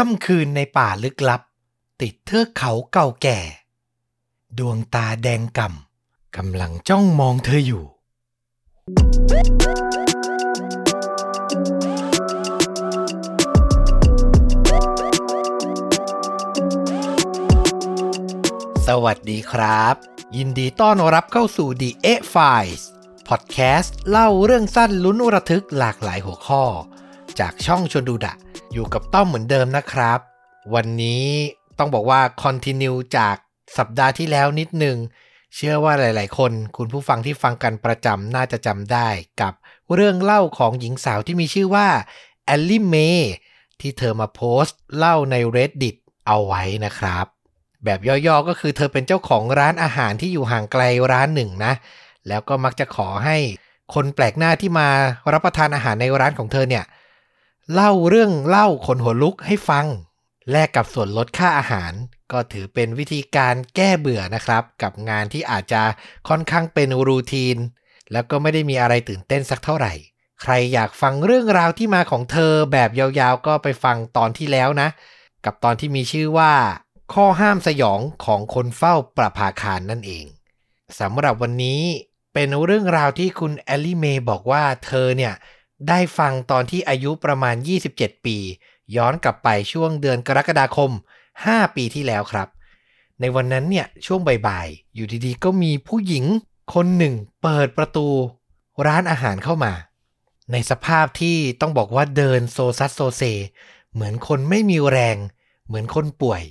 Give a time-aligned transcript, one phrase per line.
[0.00, 1.42] ค่ำคืนในป่าลึกลับ
[2.02, 3.38] ติดเทือกเขาเก่าแก่
[4.58, 7.84] ดวงตาแดงก่ำกำลังจ้องมองเธออยู่
[18.86, 19.94] สวัสดีครับ
[20.36, 22.82] ยินดีต้อนรับเข้าสู่ The A Files
[23.28, 26.64] พอดแคสต์เล่าเรื่องสั้นลุ้นระทึกหลากหลายหัวข้อ
[27.40, 28.34] จากช่องชนดูดะ
[28.76, 30.20] อยู่กับต้อมเหมือนเดิมนะครับ
[30.74, 31.26] วันนี้
[31.78, 33.36] ต้องบอกว่าคอนติเนียจาก
[33.78, 34.96] สัปดาห์ที่แล้วนิดนึง
[35.54, 39.08] เชื่อว่าหลาย ๆ คนคุณผู้ฟังที่ฟังกันประจำน่าจะจำได้
[39.40, 39.52] กับ
[39.94, 41.88] เรื่องเล่าของหญิงสาวที่มีชื่อว่า
[42.46, 43.32] แอลลี่เมย์
[43.80, 45.96] ที่เธอมาโพสต์เล่าใน Reddit
[46.26, 47.26] เอาไว้นะครับ
[47.84, 50.82] แบบย่อ ๆ ก็คือเธอเป็นเจ้าของร้านอาหารที่อยู่ห่างไกล
[51.12, 51.72] ร้านหนึ่งนะ
[52.28, 53.36] แล้วก็มักจะขอให้
[53.94, 54.88] คนแปลกหน้าที่มา
[55.32, 56.84] รับประทานอาหารในร้านของเธอเนี่ย
[57.74, 59.86] เล่าเรื่องเล่าขนหัวลุกให้ฟัง
[60.50, 61.92] แลกกับส่วนลดค่าอาหาร
[62.32, 65.82] ก็ถือเป็นวิธีการแก้เบื่อนะครับ กับงานที่อาจจะ
[66.28, 67.56] ค่อนข้างเป็นรูทีน
[68.12, 69.92] แล้วก็ไม่ได้มีอะไรตื่นเต้นสักเท่าไหร่
[70.42, 74.88] ใครอยากฟังเรื่องราวที่มาของเธอแบบยาวๆ ก็ไปฟังตอนที่แล้วนะ
[75.44, 76.52] กับตอนที่มีชื่อว่า
[77.14, 80.24] ข้อห้ามสยองของคนเฝ้าประภาคารนั่นเอง
[81.00, 81.82] สำหรับวันนี้
[82.34, 85.34] เป็นเรื่องราวที่คุณแอลลี่เมย์บอกว่าเธอเนี่ย
[85.88, 87.56] ได้ฟังตอนที่อายุประมาณ
[87.90, 88.36] 27 ปี
[88.96, 90.90] ย้อนกลับไปช่วงเดือนกรกฎาคม
[91.34, 92.48] 5 ปีที่แล้วครับ
[93.20, 96.24] ในวันนั้นเนี่ยช่วงบ่ายๆ อยู่ดีๆ ก็มีผู้หญิง
[96.74, 98.08] คนหนึ่งเปิดประตู
[98.86, 99.72] ร้านอาหารเข้ามา
[100.52, 103.22] ในสภาพที่ต้องบอกว่าเดินโซซัสโซเซ
[103.92, 105.16] เหมือนคนไม่มีแรง
[105.66, 106.42] เหมือนคนป่วย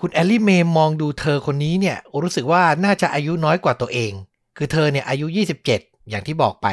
[0.00, 4.12] คุณแอลลี่เมย์มองดูเธอคนนี้เนี่ยรู้สึกว่าน่าจะอายุน้อยกว่าตัวเอง
[4.56, 5.26] คือเธอเนี่ยอายุ
[5.68, 6.66] 27 อย่างที่บอกไป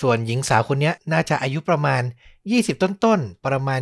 [0.00, 2.02] ส่วนหญิงสาวคนนี้น่าจะอายุประมาณ
[2.42, 3.80] 20 ต้นๆ ประมาณ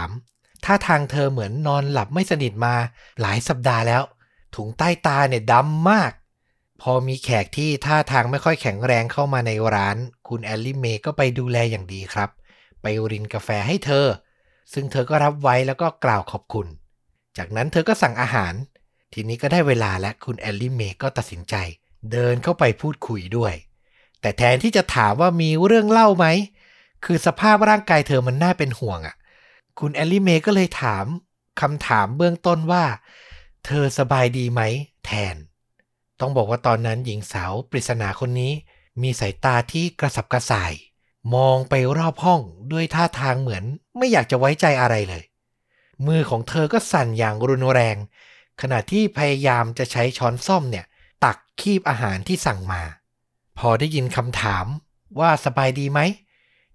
[0.00, 2.74] 23 ท่าทางเธอเหมือนนอนหลับไม่สนิทมา
[3.20, 4.02] หลายสัปดาห์แล้ว
[4.54, 6.12] ถุงใต้ตาเนี่ยดำมาก
[6.82, 9.96] พอมีแขกที่ท่าทางไม่ค่อยแข็งแรงเข้ามาในร้าน
[10.28, 12.30] คุณแอลลี่เมย์ก็ไปดูแลอย่างดีครับ
[12.82, 14.06] ไปรินกาแฟให้เธอ
[14.72, 16.66] ซึ่งเธอก็รับไว้แล้วก็กล่าวขอบคุณ
[17.36, 18.54] จากนั้นเธอก็สั่งอาหาร
[19.12, 21.54] ทีนี้ก็ได้เวลาละคุณแอลลี่เมย์ก็ตัดสินใจ
[22.12, 23.54] เดินเข้าไปพูดคุยด้วย
[24.20, 26.26] แต่แทนที่จะถามว่ามีเรื่องเล่าไหม
[27.04, 29.16] คือสภาพร่างกายเธอมันน่าเป็นห่วงอะ่ะ
[29.78, 31.04] คุณแอลลี่เมย์ก็เลยถาม
[31.60, 32.84] คำถามเบื้องต้นว่า
[33.66, 34.60] เธอสบายดีไหม
[35.04, 35.36] แทน
[36.20, 38.52] ต้องบอกว่าตอนนั้นหญิงสาวปริศนาคนนี้
[39.02, 40.72] มีสายตาที่กระสับกระส่าย
[41.34, 42.40] มองไปรอบห้อง
[42.72, 43.64] ด้วยท่าทางเหมือน
[43.96, 45.24] ไม่อยากจะไว้ใจอะไรเลย
[46.06, 47.96] มือของเธอก็สั่นอย่างรุนแรง
[48.60, 50.86] ขณะที่พยายามจะใช้ช้อนส้อมเนี่ย
[51.24, 52.82] ตักคีบอาหารที่สั่งมา
[53.58, 54.66] พอได้ยินคำถาม
[55.18, 56.00] ว่าสบายดีไหม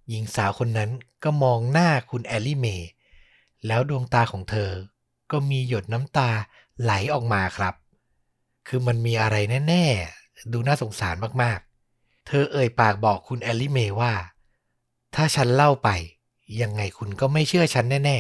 [0.10, 0.92] หญิงสาวคนนั้น
[1.24, 2.90] ก็มองหน้าคุณแอลลี่เมย์
[3.68, 4.72] แล้วดวงตาของเธอ
[5.32, 6.30] ก็มีหยดน้ำตา
[6.82, 7.74] ไหลออกมาครับ
[8.68, 9.36] คือมันมีอะไร
[9.68, 9.86] แน่
[10.18, 14.14] ๆ ดูน่าสงสารมากๆ เธอเอ่ยปากบอกคุณแอลลี่เมย์ว่า
[15.16, 15.90] ถ้าฉันเล่าไป
[16.62, 18.18] ยังไงคุณก็ไม่เชื่อฉันแน่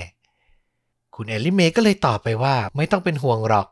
[0.57, 3.67] ๆ คุณแอลลี่เมย์ก็เลยตอบไปว่าไม่ต้องเป็นห่วงหรอก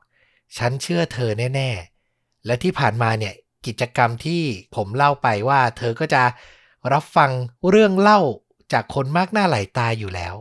[0.57, 1.69] ฉันเชื่อเธอแน่
[2.07, 3.34] ๆ และที่ผ่านมาเนี่ย
[3.66, 4.44] กิจกรรมที่
[4.75, 6.23] ผมเล่าไปว่า เธอก็จะ
[6.94, 7.31] รับฟัง
[7.69, 8.19] เรื่องเล่า
[8.73, 10.35] จากคนมากหน้าหลายตาอยู่แล้ว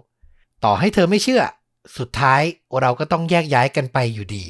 [0.64, 1.42] ต่อให้เธอไม่เชื่อ
[1.98, 2.42] สุดท้าย
[2.80, 4.44] เราก็ต้องแยกย้ายกันไปอยู่ดี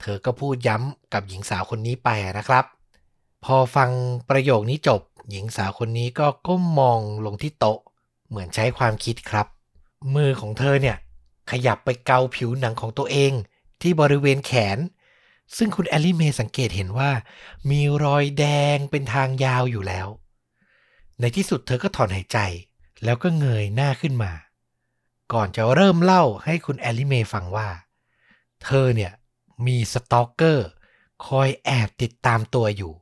[0.00, 2.64] เธอก็พูดย้ำกับหญิงสาวคนนี้ไปนะครับ
[3.44, 3.90] พอฟัง
[4.30, 5.00] ประโยคนี้จบ
[5.30, 7.78] หญิงสาวคนนี้ก็ก้มมองลงที่โต๊ะ
[8.28, 9.46] เหมือนใช้ความคิดครับ
[10.14, 10.96] มือของเธอเนี่ย
[11.50, 13.32] ขยับไปเกาผิวหนังของตัวเอง
[13.82, 14.78] ที่บริเวณแขน
[15.56, 17.10] ซึ่งคุณแอลลี่เมย์สังเกตเห็นว่า
[17.70, 20.06] มีรอยแดงเป็นทางยาวอยู่แล้ว
[21.20, 22.38] ในที่สุดเธอก็ถอนหายใจ
[23.04, 24.32] แล้วก็เงยหน้าขึ้นมา
[25.32, 27.68] ก่อนจะเริ่มเล่าให้คุณแอลลี่เมย์ฟังว่า
[28.64, 29.12] เธอเนี่ย
[29.66, 30.68] มี stalker
[31.26, 32.92] คอยแอบติดตามตัวอยู่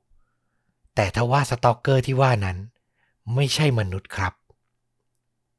[0.94, 2.58] แต่ทว่า stalker ที่ว่านั้น
[3.34, 4.34] ไม่ใช่มนุษย์ครับ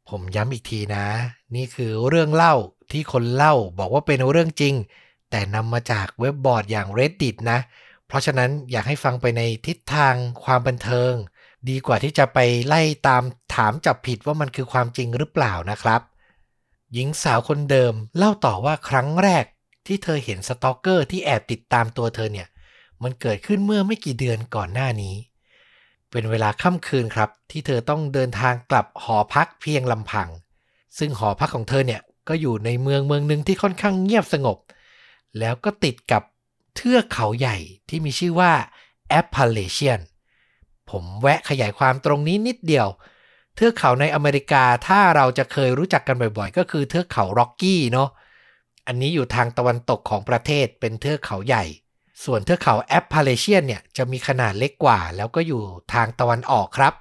[0.09, 1.05] ผมย้ำอีกทีนะ
[1.55, 2.55] นี่คือเรื่องเล่า
[2.91, 4.73] ที่คนเล่าบอกว่าเป็นเรื่องจริง
[5.29, 7.59] แต่นำมาจากเว็บบอร์ดอย่าง Reddit นะ
[8.07, 11.13] เพราะฉะนั้นอยากให้ฟังไปในทิศทางความบันเทิง
[11.69, 13.23] ดีกว่าที่จะไปไล่ตาม
[13.55, 16.01] ถามจับผิดว่ามันคือความจริงหรือเปล่านะครับ
[16.93, 19.45] หญิงสาวคนเดิมเล่าต่อว่าครั้งแรก
[19.87, 22.47] ที่เธอเห็นสตอกเกอร์ที่แอบติดตามตัวเธอเนี่ย
[23.03, 25.15] มันเกิดขึ้นเมื่อไม่กี่เดือนก่อนหน้านี้
[26.11, 30.29] เป็นเวลาค่ำคืนครับ ที่เธอต้องเดินทางกลับหอพักเพียงลำพัง
[30.97, 34.57] ซึ่งหอพักของเธอเนี่ยก็อยู่ในเมืองเมืองหนึ่งที่ค่อนข้างเงียบสงบ
[35.39, 36.23] แล้วก็ติดกับ
[36.75, 37.57] เทือกเขาใหญ่
[37.89, 38.51] ที่มีชื่อว่า
[39.19, 40.01] Appalachian
[40.89, 42.87] ผมแวะขยายความตรงนี้นิดเดียว
[43.55, 48.09] เทือกเขาในอเมริกาถ้าเราจะเคยรู้จักกันบ่อยๆ ก็คือเทือกเขาร็อกกี้เนาะ
[48.87, 51.63] อันนี้อยู่ทางตะวันตกของประเทศเป็นเทือกเขาใหญ่
[52.23, 55.61] ส่วนเทือกเขาแอปพาเลเชียนเนี่ยจะมีขนาดเล็กกว่า แล้วก็อยู่
[55.93, 56.93] ทางตะวันออกครับ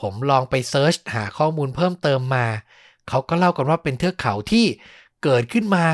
[0.00, 2.46] ผมลองไป search หาข้อมูลเพิ่มเติมมา
[3.08, 4.66] เขาก็เล่ากันว่าเป็นเทือกเขาที่
[5.24, 5.84] เกิดขึ้นมา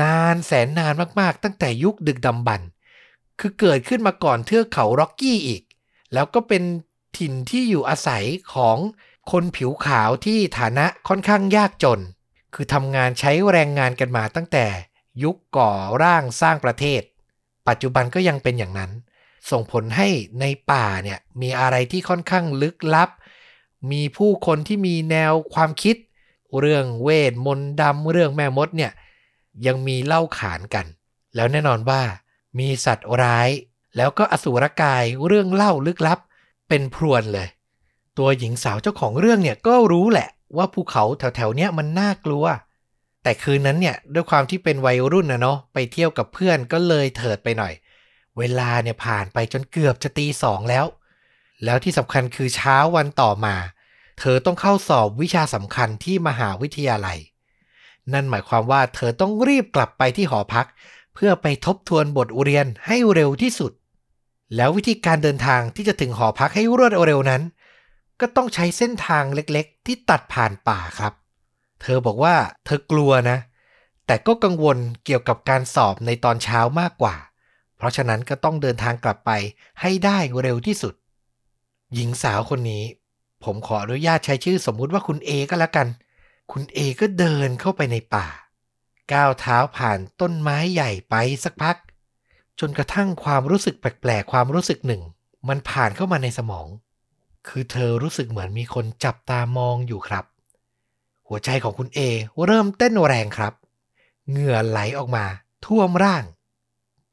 [0.00, 2.68] นานแสนนานมากๆ ตั้งแต่ยุคดึกดำบรรพ์
[3.40, 5.62] คือเกิดขึ้นมาก่อนเทือกเขาร็อกกี้อีก
[6.12, 6.62] แล้วก็เป็น
[7.18, 8.76] ถิ่นที่อยู่อาศัยของ
[9.30, 12.00] คนผิวขาวที่ฐานะค่อนข้างยากจน
[12.54, 14.66] คือทำงานใช้แรงงานกันมาตั้งแต่
[15.22, 15.70] ยุคก่อ
[16.02, 17.02] ร่างสร้างประเทศ
[17.68, 18.90] ปัจจุบันก็ยังเป็นอย่างนั้น
[19.50, 20.08] ส่งผลให้
[20.40, 23.10] ในป่าเนี่ยมีอะไรที่ค่อนข้างลึกลับ
[23.92, 25.96] มีผู้คนที่มีแนวความคิด
[26.60, 28.92] เรื่องเวทมนต์ดำเรื่องแม่มดเนี่ย
[29.66, 30.86] ยังมีเล่าขานกัน
[31.34, 32.02] แล้วแน่นอนว่า
[32.58, 33.48] มีสัตว์ร้าย
[33.96, 36.18] แล้วก็อสูรกายเรื่องเล่าลึกลับ
[36.68, 37.48] เป็นพรวนเลย
[38.18, 42.44] ตัวหญิงสาวเจ้าของเรื่องเนี่ยก็รู้แหละว่าภูเขาแถวๆเนี้ยมันน่ากลัว
[43.22, 47.72] แต่คืนนั้นเนี่ยด้วยความที่เป็นวัยรุ่นนะเนาะไปเที่ยวกับเพื่อนก็เลยเถิดไปหน่อย
[48.38, 50.86] เวลาเนี่ยผ่านไปจนเกือบจะตีสองแล้ว
[51.64, 53.56] แล้วที่สำคัญคือเช้าวันต่อมา
[54.18, 57.18] เธอต้องเข้าสอบวิชาสำคัญที่มหาวิทยาลัย
[58.12, 60.66] นั่นหมายความว่าเธอต้องรีบกลับไปที่หอพัก
[61.14, 63.72] เพื่อไปทบทวนบทเรียนให้เร็วที่สุด
[64.56, 67.42] แล้ววิธีการเดินทางที่จะถึงหอพักให้รวดเร็วนั้น
[68.20, 71.12] ก็ต้องใช้เส้นทางเล็กๆ ที่ตัดผ่านป่าครับ
[71.80, 72.34] เธอบอกว่า
[72.64, 73.38] เธอกลัวนะ
[74.06, 77.16] แต่ก็กังวลเกี่ยวกับการสอบในตอนเช้ามากกว่า
[77.76, 79.30] เพราะฉะนั้นก็ต้องเดินทางกลับไป
[79.80, 80.94] ให้ได้เร็วที่สุด
[81.94, 82.84] หญิงสาวคนนี้
[83.44, 85.86] ผมขออนุญาตใช้ชื่อสมมุติว่าคุณเอก็แล้วกัน
[86.52, 88.26] คุณเอก็เดินเข้าไปในป่า
[89.12, 91.14] ก้าวเท้าผ่านต้นไม้ใหญ่ไป
[91.44, 91.76] สักพัก
[92.60, 95.02] จนกระทั่งความรู้สึกแปลกๆความรู้สึกหนึ่ง
[95.48, 96.66] มันผ่านเข้ามาในสมอง
[97.48, 100.24] คือเธอรู้สึกเหมือนมีคนจับตามองอยู่ครับ
[101.28, 102.00] หัวใจของคุณเอ
[102.44, 103.52] เริ่มเต้นแรงครับ
[104.30, 105.24] เหงื่อไหลออกมา
[105.66, 106.24] ท่วมร่าง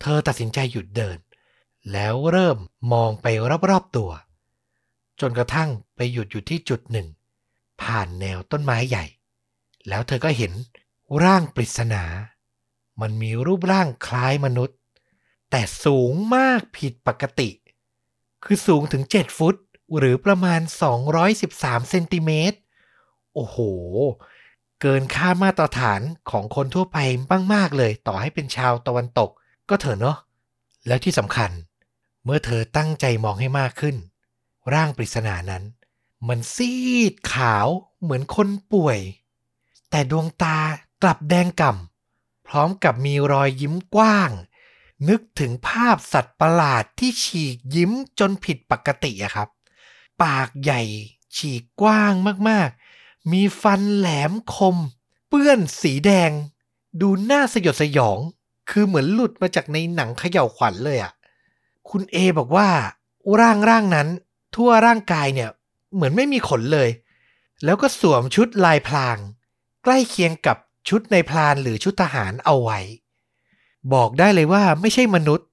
[0.01, 1.17] เธอตัดสินใจหยุดเดิน
[1.91, 2.57] แล้วเริ่ม
[2.93, 3.27] มองไป
[3.69, 4.11] รอบๆตัว
[5.21, 7.07] จนกระทั่งไปหยุดอยู่ที่จุดหนึ่ง
[7.81, 9.05] ผ่านแนวต้นไม้ใหญ่
[9.89, 10.53] แล้วเธอก็เห็น
[11.23, 12.03] ร่างปริศนา
[13.01, 14.77] มันมีรูปร่างคล้ายมนุษย์
[15.51, 17.49] แต่สูงมากผิดปกติ
[18.43, 19.55] คือสูงถึง 7 ฟุต
[19.97, 20.61] หรือประมาณ
[21.25, 22.57] 213 เซนติเมตร
[23.33, 23.57] โอ้โห
[24.81, 26.01] เกินค่ามาตรฐาน
[26.31, 26.97] ของคนทั่วไป
[27.53, 29.29] มากๆเลย ต่อให้เป็นชาวตะวันตก
[29.69, 30.17] ก็เถอะเนาะ
[30.87, 31.51] แล้วที่สำคัญ
[32.23, 33.95] เมื่อเธอตั้งใจมองให้มากขึ้น
[34.73, 35.63] ร่างปริศนานั้น
[36.27, 36.73] มันซี
[37.11, 37.67] ดขาว
[38.01, 38.99] เหมือนคนป่วย
[39.91, 40.57] แต่ดวงตา
[41.03, 44.31] กลับแดงก่ำพร้อมกับมีรอยยิ้มกว้าง
[45.09, 49.49] นึกถึงภาพสัตว์ประหลาดที่ฉีกยิ้มจนผิดปกติอะครับ
[50.23, 50.81] ปากใหญ่
[51.35, 52.13] ฉีกกว้าง
[52.49, 54.77] มากๆ มีฟันแหลมคม
[55.27, 56.31] เปื้อนสีแดง
[57.01, 58.19] ดูน่าสยดสยอง
[58.69, 61.13] คือเหมือนหลุดมาจากในหนังเขย่าวขวัญเลยอะ
[61.89, 62.69] คุณเอบอกว่า
[63.39, 64.07] ร่างร่างนั้น
[64.55, 65.49] ทั่วร่างกายเนี่ย
[65.93, 66.89] เหมือนไม่มีขนเลย
[67.63, 69.17] แล้วก็สวมชุดลายพลาง
[69.83, 70.57] ใกล้เคียงกับ
[70.89, 72.79] ชุดในพลานหรือชุดทหารเอาไว้
[73.93, 75.47] บอกได้เลยว่าไม่ใช่มนุษย์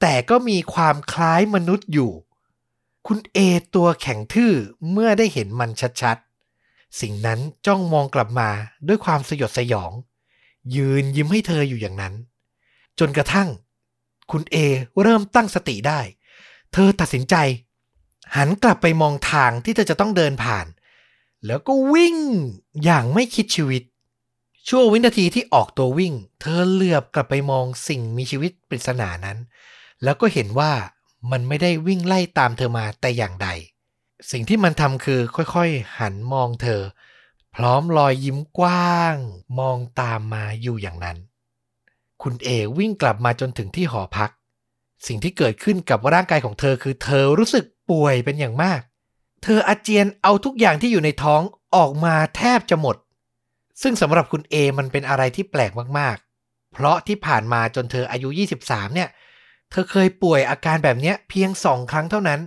[0.00, 2.12] แต่ก็มีความคล้ายมนุษย์อยู่
[3.06, 3.38] คุณเอ
[3.74, 4.52] ตัวแข็งทื่อ
[4.90, 5.70] เมื่อได้เห็นมัน
[6.02, 8.50] ชัดๆ สิ่งนั้นจ้องมองกลับมา
[8.88, 9.92] ด้วยความสยดสยอง
[10.76, 12.14] ยืนยิ้มให้เธออยู่อย่างนั้น
[12.98, 13.48] จนกระทั่ง
[14.30, 14.56] คุณเอ
[15.02, 16.00] เริ่มตั้งสติได้
[16.72, 17.34] เธอตัดสินใจ
[18.36, 20.66] หันกลับไปมองทางที่เธอจะต้องเดินผ่าน
[21.46, 22.16] แล้วก็วิ่ง
[22.84, 23.82] อย่างไม่คิดชีวิต
[24.68, 29.38] ชั่ววินาทีที่ออกตัววิ่ง เธอเหลือบกลับไปมองสิ่งมีชีวิตปริศนานั้น
[30.02, 30.72] แล้วก็เห็นว่า
[31.30, 33.48] มันไม่ได้วิ่งไล่ตามเธอมาแต่อย่างใด
[34.30, 35.20] สิ่งที่มันทำคือ
[35.54, 36.82] ค่อยๆ หันมองเธอ
[37.54, 39.16] พร้อมรอยยิ้มกว้าง
[39.58, 41.18] มองตามมาอยู่อย่างนั้น
[42.22, 42.48] คุณเอ
[42.78, 44.30] วิ่งกลับมาจนถึงที่หอพัก
[45.06, 48.80] สิ่งที่เกิดขึ้นกับร่างกายของเธอคือเธอรู้สึกป่วยเป็นอย่างมาก
[49.44, 51.42] เธออาเจียนเอาทุกอย่างที่อยู่ในท้อง
[51.76, 52.96] ออกมาแทบจะหมด
[53.82, 58.28] ซึ่งสำหรับคุณเอมันเป็นอะไรที่แปลกมากๆ เพราะที่ผ่านมาจนเธออายุ
[58.62, 59.08] 23 เนี่ย
[59.70, 62.40] เธอเคยป่วยอาการแบบเนี้ยเพียงสองครั้งเท่านั้น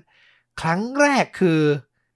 [0.62, 1.60] ครั้งแรกคือ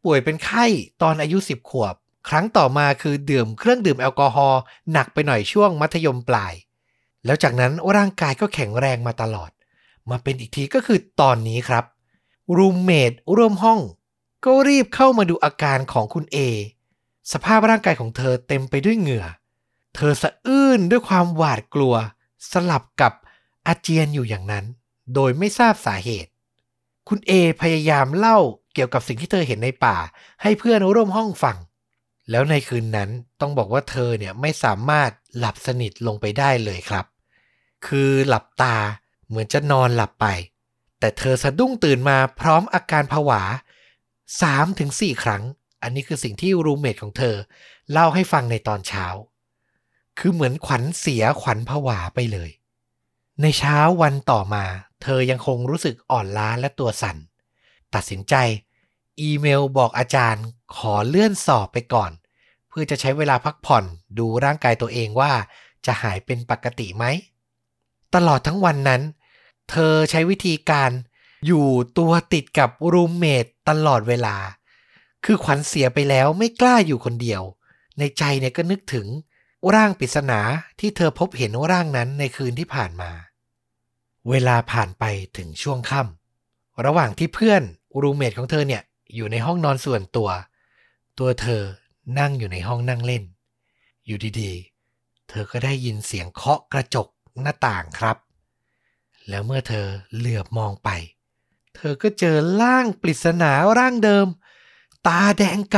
[0.05, 0.65] ป่วยเป็นไข้
[1.01, 1.95] ตอนอายุ 10 ขวบ
[2.29, 4.61] ครั้งต่อมาคือดื่มเครื่องดื่มแอลกอฮอล์
[4.91, 6.53] หนักไปหน่อยช่วงมัธยมปลาย
[7.25, 9.51] แล้วจากนั้นร่างกายก็แข็งแรงมาตลอด
[10.09, 11.83] มาเป็นอีกทีก็คือตอนนี้ครับ
[12.57, 13.79] รูมเมทร่วมห้อง
[14.45, 16.37] ก็รีบเข้ามาดูอาการของคุณเอ
[17.31, 19.25] สภาพร่างกายของเธอเต็มไปด้วยเหงื่อ
[19.95, 21.95] เธอสะอื้นด้วยความหวาดกลัว
[22.51, 23.13] สลับกับ
[23.67, 24.65] อาเจียนอยู่อย่างนั้น
[25.13, 26.31] โดยไม่ทราบสาเหตุ
[27.09, 27.31] คุณเอ
[27.61, 28.37] พยายามเล่า
[28.73, 29.97] เกี่ยวกับสิ่งที่เธอเห็นในป่า
[30.41, 31.57] ให้เพื่อนร่วมห้องฟัง
[32.29, 33.09] แล้วในคืนนั้น
[33.41, 37.05] ต้องบอกว่าเธอเนี่ยไม่สามารถหลับสนิทลงไปได้เลยครับ
[37.87, 38.75] คือหลับตา
[39.27, 40.25] เหมือนจะนอนหลับไป
[40.99, 43.41] แต่เธอสะดุ้งตื่นมาพร้อมอาการผวา
[44.39, 45.43] 3-4ครั้ง
[45.83, 47.35] อันนี้คือสิ่งที่รูเมทของเธอ
[47.91, 49.05] เล่าให้ฟังในตอนเช้า
[50.19, 52.51] คือเหมือนขวัญเสียขวัญผวาไปเลย
[53.41, 54.65] ในเช้าวันต่อมา
[55.03, 57.17] เธอยังคงรู้สึกอ่อนล้าและตัวสั่น
[57.93, 58.35] ตัดสินใจ
[59.21, 60.45] อีเมลบอกอาจารย์
[60.75, 62.11] ขอเลื่อนสอบไปก่อน
[62.69, 63.83] เพื่อจะใช้เวลาพักผ่อน
[64.17, 65.31] ดูร่างกายตัวเองว่า
[65.85, 67.05] จะหายเป็นปกติไหม
[68.15, 69.01] ตลอดทั้งวันนั้น
[69.69, 70.91] เธอใช้วิธีการ
[71.45, 71.67] อยู่
[71.97, 74.35] ตัวติดกับรูมเมทตลอดเวลา
[75.25, 77.41] คือขวัญเสียไปแล้วไม่กล้าอยู่คนเดียว
[77.99, 79.07] ในใจเนี่ยก็นึกถึง
[79.75, 80.39] ร่างปริศนา
[80.79, 83.11] ที่เธอพบเห็นร่างนั้นในคืนที่ผ่านมา
[84.29, 85.03] เวลาผ่านไป
[85.37, 87.63] ถึงช่วงค่ำระหว่างที่เพื่อน
[88.01, 88.83] รูมเมทของเธอเนี่ย
[89.15, 90.29] อยู่ในห้องนอนส่วนตัว
[91.19, 91.61] ตัวเธอ
[92.19, 93.23] นั่งอยู่ในห้องนั่งเล่น
[94.05, 97.07] อยู่ดีๆ เธอก็ได้ยินเสียงเคาะกระจก
[97.41, 98.17] หน้าต่างครับ
[99.29, 100.89] แล้วเมื่อเธอเหลือบมองไป
[101.83, 104.27] เธอก็เจอร่างปริศนาร่างเดิม
[105.07, 105.77] ตาแดงก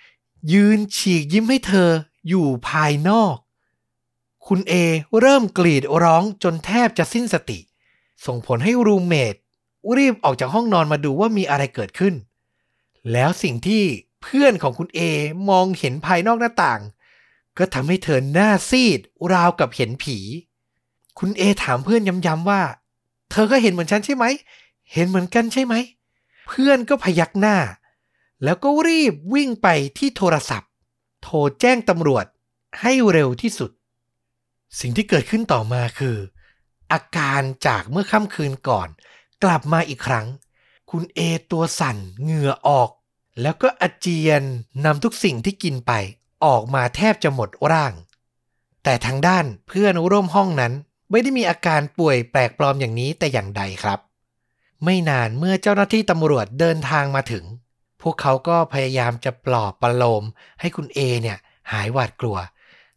[0.00, 1.88] ำยืนฉีกยิ้มให้เธอ
[2.28, 3.36] อยู่ภายนอก
[4.46, 4.74] คุณเอ
[5.20, 7.58] เริ่มกรีดร้องจนแทบจะสิ้นสติ
[8.26, 9.34] ส่งผลให้รูเมท
[9.96, 12.14] รีบออกจากห้องนอนมาดูว่ามีอะไรเกิดขึ้น
[13.12, 13.84] แล้วสิ่งที่
[14.22, 15.00] เพื่อนของคุณเอ
[15.48, 16.80] มองเห็นภายนอกหน้าต่าง
[17.58, 19.00] ก็ทำให้เธอหน้าซีด
[19.32, 20.18] ราวกับเห็นผี
[21.18, 22.62] คุณเอถามเพื่อนย้ำๆว่า
[23.30, 24.24] เธอก็เห็นเหมือนฉันใช่ไหม
[24.92, 25.74] เห็นเหมือนกันใช่ไหม
[26.48, 27.56] เพื่อนก็พยักหน้า
[28.44, 29.68] แล้วก็รีบวิ่งไป
[29.98, 30.70] ที่โทรศัพท์
[31.22, 32.26] โทรแจ้งตำรวจ
[32.80, 33.70] ให้เร็วที่สุด
[34.80, 36.16] สิ่งที่เกิดขึ้นต่อมาคือ
[36.92, 38.88] อาการจากเมื่อค่ำคืนก่อน
[39.42, 40.26] กลับมาอีกครั้ง
[40.90, 41.20] คุณเอ
[41.50, 42.90] ตัวสั่นเหงื่อออก
[43.42, 44.42] แล้วก็อาเจียน
[44.84, 45.92] นำทุกสิ่งที่กินไป
[46.44, 47.92] ออกมาแทบจะหมดร่าง
[48.84, 50.72] แต่ทางด้านเพื่อนร่วมห้องนั้น
[51.10, 53.98] ไม่ได้มีอาการป่วยแปลกปลอมอย่างนี้แต่อย่างใดครับ
[54.84, 57.44] ไม่นานเมื่อเจ้าหน้าที่ตำรวจเดินทางมาถึง
[58.02, 60.24] พวกเขาก็พยายามจะปลอบประโลม
[60.60, 61.38] ให้คุณเอเนี่ย
[61.72, 62.38] หายหวาดกลัว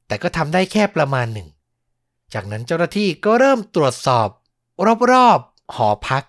[0.08, 1.48] แต่ก็ทำได้แค่ประมาณหนึ่ง
[2.34, 4.27] จากนั้นเจ้าหน้าที่ก็เริ่มตรวจสอบ
[5.12, 6.24] รอบๆหอพัก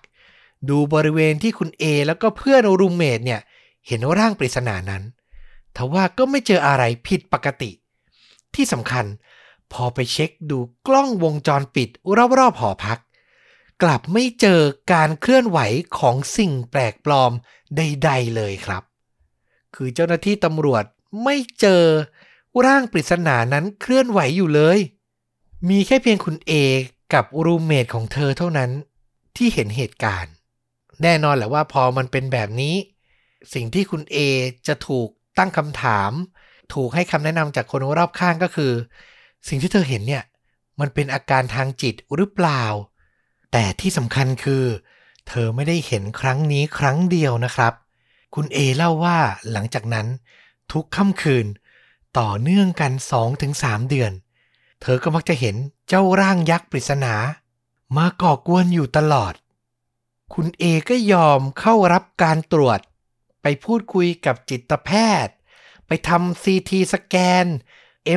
[0.69, 3.41] ดูบริเวณที่คุณเอแล้วก็เพื่อนรูมเมทเนี่ย
[3.87, 5.03] เห็นร่างปริศนานั้น
[5.75, 7.71] ทว่าก็ไม่เจออะไรผิดปกติ
[8.55, 9.05] ที่สำคัญ
[9.73, 11.89] พอไปเช็คดูกล้องวงจรปิด
[12.39, 12.99] รอบๆหอพัก
[13.83, 14.61] กลับไม่เจอ
[14.93, 15.59] การเคลื่อนไหว
[15.99, 17.31] ของสิ่งแปลกปลอม
[17.77, 18.83] ใด ๆ เลยครับ
[19.75, 20.83] คือเจ้าหน้าที่ตำรวจ
[21.23, 21.83] ไม่เจอ
[22.65, 24.79] ร่างปริศนานั้นเคลื่อนไหวอยู่เลย
[25.69, 26.51] มีแค่เพียงคุณเอ
[27.13, 28.71] กับรูเมทของเธอเท่านั้น
[29.35, 30.33] ที่เห็นเหตุการณ์
[31.01, 32.75] แน่นอนแหละว่าพอมันเป็นแบบนี้
[33.53, 34.17] สิ่งที่คุณเอ
[34.67, 36.11] จะถูกตั้งคำถาม
[36.73, 38.71] ถูกให้คำแนะนำจากคนรอบข้างก็คือ
[39.47, 40.23] สิ่งที่เธอเห็นเนี่ย
[40.79, 42.63] มันเป็นอาการทางจิตหรือเปล่า
[43.51, 44.63] แต่ที่สำคัญคือ
[45.27, 47.73] เธอไม่ได้เห็นครั้งนี้ครั้งเดียวนะครับ
[48.35, 49.19] คุณเอเล่าว่า
[49.51, 50.07] หลังจากนั้น
[50.71, 51.45] ทุกค่ำคืน
[52.19, 52.91] ต่อเนื่องกัน
[53.41, 54.11] 2-3 เดือน
[54.81, 55.55] เธอก็มักจะเห็น
[55.87, 57.13] เจ้าร่างยักษ์ปริศนา
[57.97, 59.33] มาก่อกวนอยู่ตลอด
[60.33, 62.79] คุณเอก็ยอมเข้ารับการตรวจ
[63.41, 64.89] ไปพูดคุยกับจิตแพ
[65.25, 65.35] ทย์
[65.87, 67.45] ไปทำซีทีสแกน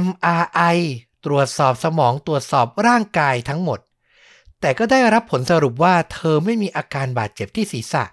[0.04, 0.78] MRI
[1.24, 3.80] ตรวจสอบสมองตรวจสอบร่างกายทั้งหมด
[4.60, 8.04] แต่ก็ได้รับผลสรุปว่าเธอไม่มีอาการบาดเจ็บที่ศีรษะ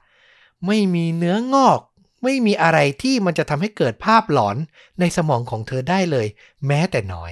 [0.68, 1.80] ไม่มีเนื้องอก
[2.24, 4.58] ไม่มีอะไรที่มันจะทำให้เกิดภาพหลอน
[5.00, 6.28] ในสมองของเธอได้เลย
[6.68, 7.32] แม้แต่น้อย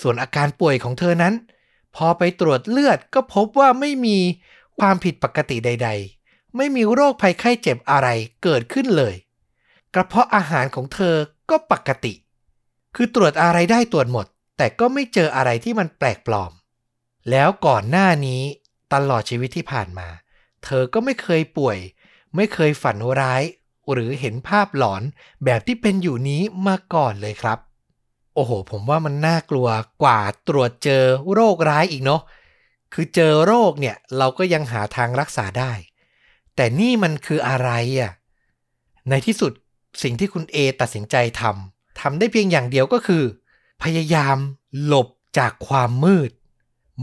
[0.00, 1.34] ส่วนอาการป่วยของเธอนั้น
[1.96, 4.18] พอไปตรวจเลือดก็พบว่าไม่มี
[4.80, 5.88] ความผิดปกติใด
[6.22, 8.08] ๆ ไม่มีโรคภัยไข้เจ็บอะไร
[8.42, 9.14] เกิดขึ้นเลย
[9.94, 11.16] กระเพาะอาหารของเธอ
[11.50, 12.14] ก็ปกติ
[12.94, 14.26] คือตรวจอะไรได้ตรวจหมด
[14.56, 16.52] แต่ก็ไม่เจออะไรที่มันแปลกปลอม
[17.30, 18.42] แล้วก่อนหน้านี้
[18.94, 20.08] ตลอดชีวิตที่ผ่านมา
[20.64, 21.78] เธอก็ไม่เคยป่วย
[22.36, 23.42] ไม่เคยฝันร้าย
[23.92, 25.02] หรือเห็นภาพหลอน
[25.44, 27.58] แบบที่เป็นอยู่นี้มาก่อนเลยครับ
[28.34, 29.68] โอ้โห ผมว่ามันน่ากลัว
[30.02, 32.22] กว่าตรวจเจอโรคร้ายอีกเนาะ
[32.94, 35.72] คือเจอโรคเนี่ยเราก็ยังหาทางรักษาได้
[36.56, 38.12] แต่นี่มันคืออะไรอะ
[39.08, 39.52] ในที่สุด
[40.02, 43.24] สิ่งที่คุณเอตัดสินใจทำทำได้เพียงอย่างเดียวก็คือ
[43.82, 44.36] พยายาม
[44.84, 46.30] หลบจากความมืด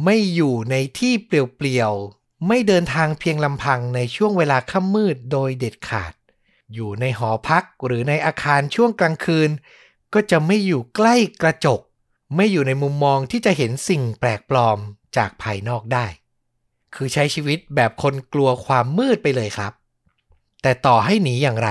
[0.03, 1.31] ไม่อยู่ในที่เป
[1.65, 6.13] ลี่ยวๆ ไม่เดินทางเพียงลำพังในช่วงเวลาค่ำมืดโดยเด็ดขาด
[6.73, 9.49] อยู่ในหอพักหรือในอาคารช่วงกลางคืน
[10.13, 11.81] ก็จะไม่อยู่ใกล้กระจก
[12.35, 14.77] ไม่อยู่ในมุมมองที่จะเห็นสิ่งแปลกปลอม
[15.17, 16.05] จากภายนอกได้
[16.95, 19.73] คือใช้ชีวิตแบบคนกลัวความมืดไปเลยครับ
[20.61, 21.69] แต่ต่อให้หนีอย่างไร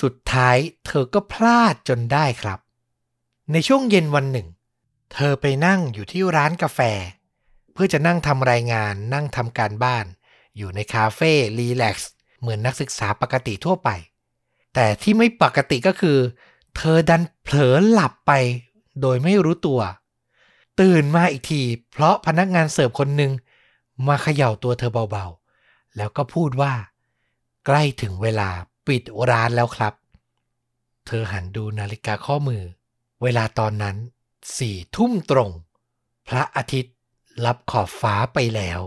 [0.00, 2.58] สุดท้ายเธอก็พลาดจนได้ครับ
[3.52, 4.48] ในช่วงเย็นวันหนึ่ง
[5.12, 6.80] เธอไปนั่งอยู่ที่ร้านกาแฟ
[7.72, 10.06] เพื่อจะนั่งทำรายงานนั่งทำการบ้าน
[10.56, 13.88] อยู่ในคาเฟ่รีแลกซ์เหมือนนักศึกษาปกติทั่วไป
[14.74, 16.18] แต่ที่ไม่ปกติก็คือ
[16.76, 18.32] เธอดันเผลอหลับไป
[19.00, 19.80] โดยไม่รู้ตัว
[20.80, 21.62] ตื่นมาอีกที
[21.92, 23.32] เพราะพนักงานเสิร์ฟคนหนึ่ง
[24.06, 26.72] มาเขย่าตัวเธอเบาๆ แล้วก็พูดว่า
[27.66, 28.48] ใกล้ถึงเวลา
[28.86, 29.94] ปิดร้านแล้วครับ
[31.06, 32.62] เธอหันดูนาฬิกาข้อมือ
[33.22, 33.96] เวลาตอนนั้น
[34.58, 35.50] สี่ทุ่มตรง
[36.28, 36.94] พระอาทิตย์
[37.44, 38.80] รับขอบฟ้าไปแล้ว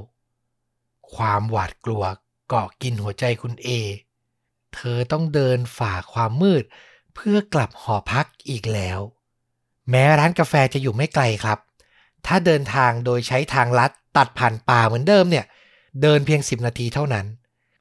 [1.15, 2.03] ความหวาดกลัว
[2.49, 3.69] เกาะกินหัวใจคุณเอ
[4.75, 6.63] เธอต้องเดินฝ่าความมืด
[7.15, 8.99] เพื่อกลับหอพักอีกแล้ว
[9.89, 11.59] แม้ร้านกาแฟจะอยู่ไม่ไกลครับ
[12.25, 15.45] ถ้าเดินทางโดยใช้ทางลัดตัดผ่านป่าเหมือนเดิมเนี่ย
[16.01, 17.25] เดินเพียง 10 นาทีเท่านั้น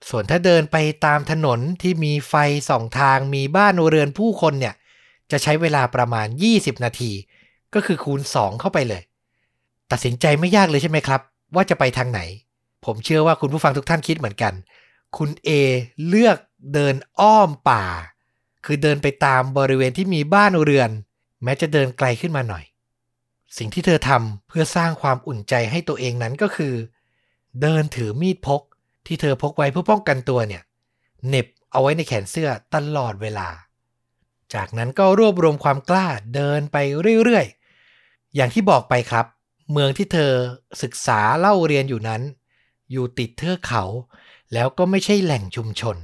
[0.09, 2.35] ส่วนถ้าเดินไปตามถนนที่มีไฟ
[2.71, 4.75] สองทางมีบ้านเรือนผู้คนเนี่ย
[5.31, 7.13] จะใช้เวลาประมาณ 20 นาที
[7.75, 9.03] ก็คือคูณ 2 เข้าไปเลย
[9.91, 11.21] ตัดสินใจไม่ยากเลยใช่ไหมครับ
[11.55, 12.21] ว่าจะไปทางไหน
[12.85, 14.55] ผมเชื่อว่าคุณผู้ฟังทุกท่านคิดเหมือนกัน
[15.17, 15.51] คุณ A
[16.09, 16.39] เลือก
[16.75, 17.85] เดินอ้อมป่า
[18.65, 20.91] คือเดินไปตามบริเวณที่มีบ้านเรือน
[21.45, 22.65] แม้จะเดินไกลขึ้นมาหน่อย
[23.59, 26.75] สิ่งที่เธอทำเพื่อสร้างความอุ่นใจให้ตัวเองนั้นก็คือ
[27.61, 28.63] เดินถือมีดพก
[29.07, 30.63] ที่เธอพกไว้เพื่อป้องกันตัวเนี่ย
[31.27, 33.49] เหน็บเอาไว้ในแขนเสื้อตลอดเวลา
[34.55, 36.77] จากนั้นก็รวบรวมความกล้าเดินไป
[37.25, 39.27] เรื่อยๆ อย่างที่บอกไปครับ
[39.71, 40.33] เมืองที่เธอ
[40.83, 42.23] ศึกษาเล่าเรียนอยู่นั้น
[42.91, 43.85] อยู่ติดเทือกเขา
[44.53, 45.97] แล้วก็ไม่ใช่แหล่งชุมชน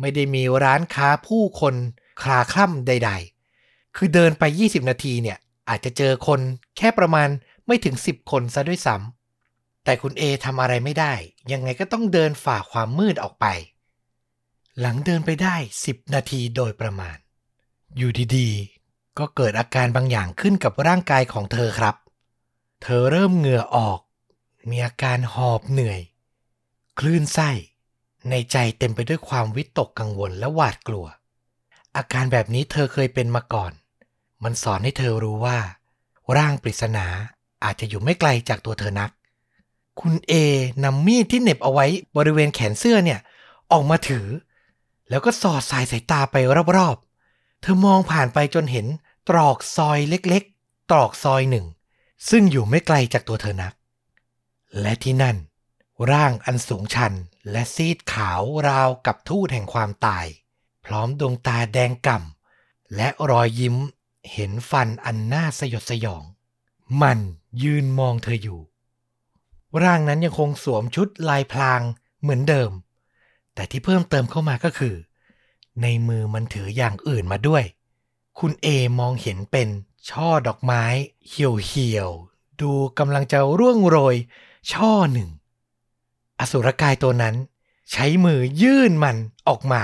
[0.00, 1.74] ไม่ได้มีร้านค้าผู้คน
[2.22, 3.10] คลาคล่ำใด
[3.52, 5.38] ๆ คือเดินไป 20 นาทีเนี่ย
[5.68, 6.40] อาจจะเจอคน
[6.76, 7.28] แค่ประมาณ
[7.66, 11.14] ไม่ถึง 10 คนซะด้วยซ้ำแต่คุณเอทำอะไรไม่ได้
[11.52, 13.46] ยังไงก็ต้องเดินฝ่าความมืดออกไป
[14.80, 17.16] หลังเดินไปได้ 10 นาทีโดยประมาณ
[17.96, 21.94] อยู่ดีๆ ก็เกิดอาการบางอย่างขึ้นกับร่างกายของเธอครับ
[22.82, 24.00] เธอเริ่มเหงื่อออก
[24.70, 26.00] มีอาการหอบเหนื่อย
[26.98, 27.50] คลื่นไส้
[28.30, 31.06] ในใจเต็มไปด้วยความวิตกกังวลและหวาดกลัว
[31.96, 33.72] อาการแบบนี้เธอเคยเป็นมาก่อน
[34.44, 35.58] มันสอนให้เธอรู้ว่า
[36.36, 37.06] ร่างปริศนา
[37.64, 39.10] อาจจะอยู่ไม่ไกลจากตัวเธอนัก
[40.00, 40.32] คุณเอ
[40.84, 43.20] นำมีดที่เหน็บเอาไว้บริเวณแขนเสื้อเนี่ย
[43.72, 44.26] ออกมาถือ
[45.10, 46.36] แล้วก็สอดสายสายตาไป
[46.76, 48.86] รอบๆ เธอมองผ่านไปจนเห็น
[49.28, 51.66] ตรอกซอยเล็กๆ ตรอกซอยหนึ่ง
[52.30, 53.74] ซึ่งอยู่ไม่ไกลจากตัวเธอนัก
[54.80, 55.36] และที่นั่น
[56.12, 57.12] ร่างอันสูงชัน
[57.50, 60.26] และซีดขาวราวกับทูตแห่งความตาย
[60.84, 63.76] พร้อมดวงตาแดงก่ำและรอยยิ้ม
[64.32, 66.22] เห็นฟันอันน่าสยดสยอง
[67.02, 67.18] มัน
[67.62, 68.60] ยืนมองเธออยู่
[69.82, 71.80] ร่างนั้นยังคงสวมชุดลายพลาง
[72.20, 72.70] เหมือนเดิม
[73.54, 74.94] แต่ที่เพิ่มเติมเข้ามาก็คือ
[75.82, 77.64] ในมือมันถืออย่างอื่นมาด้วย
[78.38, 78.68] คุณเอ
[79.00, 79.68] มองเห็นเป็น
[80.10, 80.84] ช่อดอกไม้
[81.28, 84.16] เหี่ยวๆดูกำลังจะร่วงโรย
[84.72, 85.28] ช่อหนึ่ง
[86.40, 87.34] อสุรกายตัวนั้น
[87.92, 89.16] ใช้มือยื่นมัน
[89.48, 89.82] ออกมา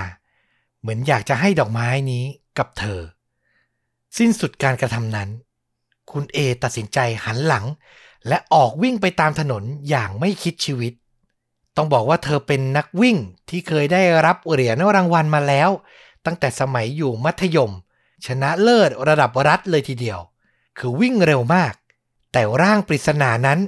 [0.81, 2.25] เหมือนอยากจะให้ดอกไม้นี้
[2.59, 3.01] กับเธอ
[4.19, 5.29] สิ้นสุดการกระทำนั้น
[6.11, 7.67] คุณเอตัดสินใจหันหลัง
[8.29, 10.93] และออกวิ่งไปตามถนนอย่างไม่คิดชีวิต
[11.77, 13.17] ต้องบอกว่าเธอเป็นนักวิ่ง
[13.49, 15.71] ที่เคยได้รับเหรียญรางวัลมาแล้ว
[16.27, 17.73] ตั้งแต่สมัยอยู่มัธยม
[18.27, 20.21] ชนะเลิศระดับรัฐเลยทีเดียว
[20.79, 21.75] คือวิ่งเร็วมาก
[22.33, 23.59] แต่ร่างปริศนานั้น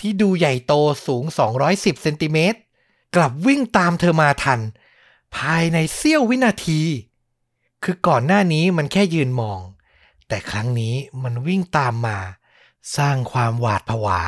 [0.00, 0.74] ที่ดูใหญ่โต
[1.06, 1.24] สูง
[1.64, 2.58] 210 เซนติเมตร
[3.16, 4.60] กลับวิ่งตามเธอมาทัน
[5.36, 6.80] ภายในเสี้ยววินาที
[7.84, 9.60] คือก่อนหน้านี้มันแค่ยืนมอง
[10.28, 12.18] แต่ครั้งนี้มันวิ่งตามมา
[12.96, 14.20] สร้างความหวาดผวา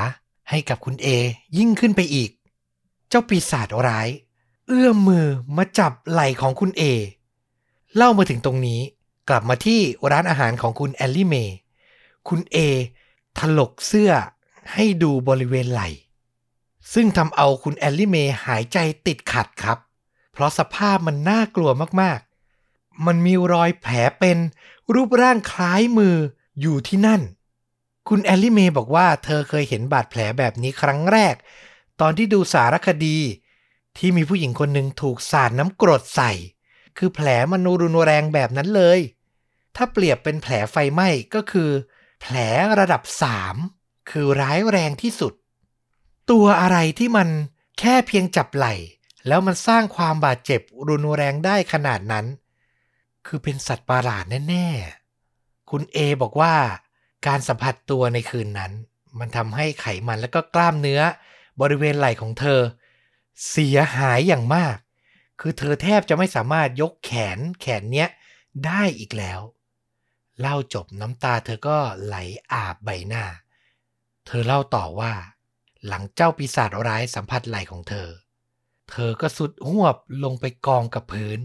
[0.51, 1.09] ให้กับคุณเอ
[1.59, 2.31] ยิ่งขึ้นไปอีก
[3.09, 4.09] เจ้าปีศาจร้าย
[4.67, 6.83] เอื้อมมือมาจับไหล่ของคุณเอ
[7.97, 8.81] เล่ามาถึงตรงนี้
[9.29, 11.57] กลับมาที่ร้านอาหารของคุณแอลลี่เมย์
[12.29, 12.57] คุณเอ
[13.39, 14.13] ถลกเสื้อ
[14.73, 15.89] ให้ดูบริเวณไหล่
[16.93, 19.79] ซึ่งทำเอาคุณแอลลี่เมย์หายใจติดขัดครับ
[20.33, 24.39] เพราะสภาพมันน่ากลัวมากๆ มันมีรอยแผลเป็น
[24.95, 26.17] รูปร่างคล้ายมือ
[26.61, 27.23] อยู่ที่นั่น
[28.09, 31.35] คุณแอลลี่เมย์บอกว่าเธอเคยเห็นบาดแผลแบบนี้ครั้งแรก
[32.01, 33.19] ตอนที่ดูสารคดี
[33.99, 36.33] ที่มีผู้หญิงคนหนึ่งถูกสาดน้ำกรดใส่
[36.99, 39.01] คือแผลมันรุนแรงแบบนั้นเลย
[39.77, 41.71] ถ้าเปรียบเป็นแผลไฟไหม้ก็คือ
[42.21, 42.37] แผล
[42.81, 43.57] ระดับสาม
[44.11, 45.33] คือร้ายแรงที่สุด
[46.31, 47.29] ตัวอะไรที่มัน
[47.79, 48.75] แค่เพียงจับไหล่
[49.27, 52.27] แล้วมันสร้างความบาดเจ็บรุนแรงได้ขนาดนั้น
[53.27, 54.67] คือเป็นสัตว์ประหลาดแน่
[55.19, 56.55] ๆ คุณเอบอกว่า
[57.27, 58.73] การสัมผัสตัวในคืนนั้น
[59.19, 61.01] มันทำให้ไขมันและก็กล้ามเนื้อ
[61.61, 62.61] บริเวณไหล่ของเธอ
[63.51, 64.81] เสียหายอย่างมากค
[65.41, 68.09] คือเธอแทบจะไม่สามารถยกแขนแขนเนี้ย
[68.67, 69.41] ได้อีกแล้ว
[70.41, 72.17] เล่าจบน้ำตาเธอก็ไหล
[72.53, 73.25] อาบใบหน้า
[74.27, 75.13] เธอเล่าต่อว่า
[75.87, 78.09] หลังเจ้าปีศาจร้ายสัมผัสไหล่ของเธอ
[78.91, 81.39] เธอก็สุดหวบลงไปกองกับพื้น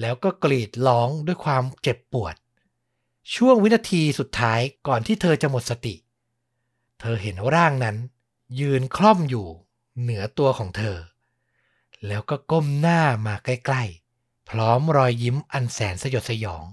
[0.00, 2.34] แล้วก็กรีดร้องด้วยความเจ็บปวด
[3.34, 5.94] ช่วงวินาทีสุดท้ายก่อนที่เธอจะหมดสติ
[7.00, 7.96] เธอเห็นร่างนั้น
[8.60, 9.46] ยืนคล่อมอยู่
[10.00, 10.98] เหนือตัวของเธอ
[12.06, 16.64] แล้วก็ก้มหน้ามาใกล้ๆ พร้อมรอยยิ้มอันแสนสยดสยอง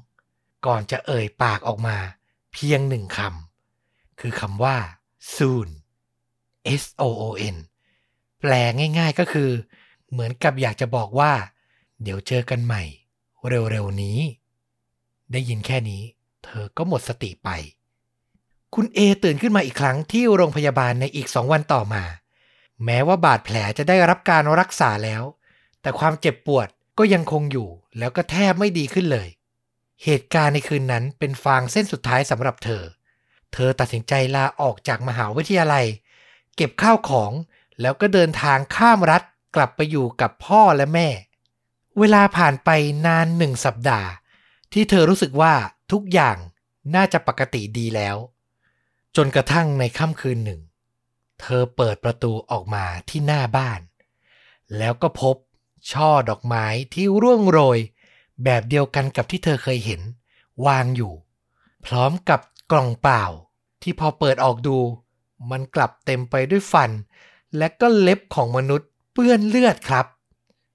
[0.66, 1.98] ก่อนจะเอ่ยปากออกมา
[2.54, 4.78] เพียงหนึ่งคำคือคำว่า
[5.36, 5.70] soon
[6.82, 7.24] S O O
[7.56, 7.58] N
[8.40, 8.52] แปล
[8.98, 9.52] ง่ายๆก็คือ
[10.12, 11.34] เหมือนกับอยากจะบอกว่า
[12.04, 12.84] เดี๋ยวเจอกันใหม่
[13.48, 14.20] เร็วๆนี้
[15.32, 16.02] ได้ยินแค่นี้
[16.44, 17.50] เธอก็หมดสติไป
[18.76, 22.04] คุณเอตื่นขึ้นมาอีกครั้งที่โรงพยาบาลในอีกสองวันต่อมา
[22.86, 25.24] แม้ว่าบาดแผลจะได้รับการรักษาแล้ว
[25.82, 29.30] แต่ความเจ็บปวดก็ยังคงอยู่แล้วก็แทบไม่ดีขึ้นเลย
[30.04, 32.84] เหตุการณ์ในคืนนั้นเป็นฟางเส้นสุดท้ายสำหรับเธอ
[33.54, 35.86] เธอตัดสินใจลาออกจากมหาวิทยาลัย
[36.56, 37.32] เก็บข้าวของ
[37.82, 39.24] แล้วก็เดินทางข้ามรัฐ
[39.56, 41.10] กลับไปอยู่กับพ่อและแม่
[42.00, 42.70] เวลาผ่านไป
[43.06, 44.10] นานหนึ่งสัปดาห์
[44.74, 45.54] ที่เธอรู้สึกว่า
[45.92, 46.38] ทุกอย่าง
[46.96, 48.16] น่าจะปกติดีแล้ว
[49.16, 50.62] จนกระทั่งในค่ำคืนหนึ่ง
[51.42, 53.80] เธอเปิดประตูออกมาที่หน้าบ้าน
[54.78, 55.36] แล้วก็พบ
[55.92, 57.80] ช่อดอกไม้ที่ร่วงโรย
[58.44, 60.02] แบบเดียวกันกับที่เธอเคยเห็น
[60.66, 61.14] วางอยู่
[61.86, 62.40] พร้อมกับ
[62.72, 63.24] กล่องเปล่า
[63.82, 64.78] ที่พอเปิดออกดู
[65.52, 66.92] มันกลับเต็มไปด้วยฟัน
[67.58, 70.06] และก็เล็บของมนุษย์เปื้อนเลือดครับ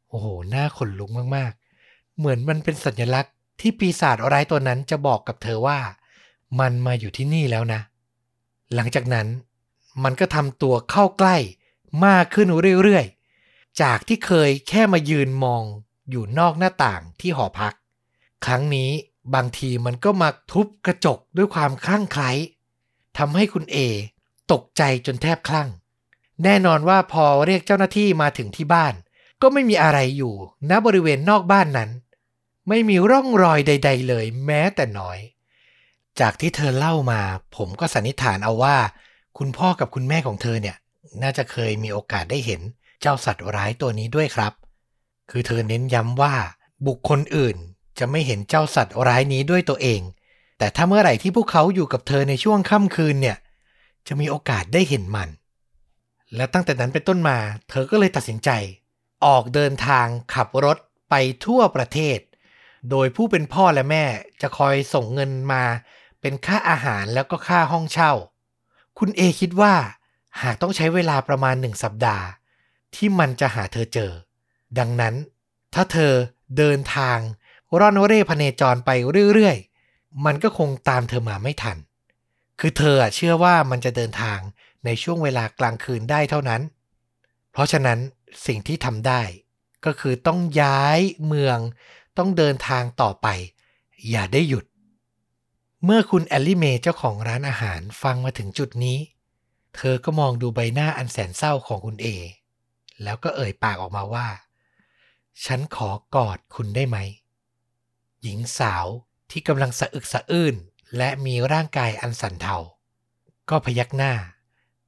[0.09, 5.79] โอ้โหหน้าขนลุกมากๆ เหมือนมันเป็นสัญลักษณ์ที่ปีศาจร้ายตัวนั้นจะบอกกับเธอว่า
[6.61, 7.81] มันมาอยู่ที่นี่แล้วนะ
[8.75, 9.27] หลังจากนั้น
[10.05, 11.37] มันก็ทำตัวเข้าใกล้
[12.07, 12.49] มากขึ้น
[12.83, 15.65] เรื่อยๆ จากที่เคยแค่มายืนมอง
[16.11, 17.75] อยู่นอกหน้าต่างที่หอพัก
[18.47, 18.91] ครั้งนี้
[19.35, 22.31] บางทีมันก็มาทุบกระจกด้วยความคลั่งไคล้
[23.19, 23.79] ทำให้คุณเอ
[24.53, 25.69] ตกใจจนแทบคลั่ง
[26.45, 28.95] แน่นอนว่าพอเรียกเจ้าหน้าที่มาถึงที่บ้าน
[29.43, 30.35] ก็ไม่มีอะไรอยู่
[30.71, 31.91] ณบริเวณนอกบ้านนั้น
[32.69, 35.19] ไม่มีร่องรอยใด ๆ เลยแม้แต่น้อย
[36.21, 37.21] จากที่เธอเล่ามา
[37.57, 38.77] ผมก็สันนิษฐานเอาว่า
[39.39, 40.77] คุณพ่อกับคุณแม่ของเธอเนี่ย
[41.23, 42.61] น่าจะเคยมีโอกาสได้เห็น
[43.01, 44.53] เจ้าสัตว์ร้ายตัวนี้ด้วยครับ
[45.31, 46.35] คือเธอเน้นย้ำว่า
[46.87, 47.57] บุคคลอื่น
[47.99, 50.01] จะไม่เห็นเจ้าสัตว์ร้ายนี้ด้วยตัวเอง
[50.59, 53.37] แต่ถ้าเมื่อไหร่ที่พวกเขาอยู่กับเธอในช่วงค่ำคืนเนี่ย
[54.07, 55.29] จะมีโอกาสได้เห็นมัน
[56.35, 57.39] และตั้งแต่นั้นเป็นต้นมา
[57.71, 58.51] เธอก็เลยตัดสินใจ
[59.27, 60.79] ออกเดินทางขับรถ
[61.11, 61.15] ไป
[61.45, 62.19] ทั่วประเทศ
[62.91, 64.05] โดยผู้เป็นพ่อและแม่
[64.41, 65.65] จะคอยส่งเงินมา
[66.21, 68.13] เป็นค่าอาหารแล้วก็ค่าห้องเช่า
[68.99, 69.75] คุณเอคิดว่า
[70.43, 72.27] หากต้องใช้เวลาประมาณหนึ่งสัปดาห์
[72.95, 74.13] ที่มันจะหาเธอเจอ
[74.79, 75.15] ดังนั้น
[75.75, 76.13] ถ้าเธอ
[76.59, 77.19] เดินทาง
[77.79, 78.91] ร่อนเร่พเนจรไป
[79.35, 81.77] เรื่อยๆ มันก็คงตามเธอมาไม่ทัน
[82.61, 84.39] คือเธอเชื่อว่ามันจะเดินทาง
[84.85, 86.63] ในช่วงเวลากลางคืนได้เท่านั้น
[87.53, 87.99] เพราะฉะนั้น
[88.47, 89.23] สิ่งที่ทำได้
[89.85, 91.59] ก็คือต้องย้ายเมือง
[92.19, 93.29] ต้องเดินทางต่อไป
[94.11, 94.65] อย่าได้หยุด
[95.85, 98.99] เมื่อคุณแอลลี่เมย์เจ้าของร้านอาหารฟังมาถึงจุดนี้
[99.77, 102.07] เธอก็มองดูใบหน้าอันแสนเศร้าของคุณเอ
[103.03, 104.27] แล้วก็เอ่ยปากออกมาว่า
[105.47, 106.99] ฉันขอกอดคุณได้ไหม
[108.23, 108.87] หญิงสาว
[109.31, 110.55] ที่กำลังสะอึกสะอื้น
[110.97, 112.57] และมีร่างกายอันสั่นเทา
[113.51, 114.15] ก็พยักหน้า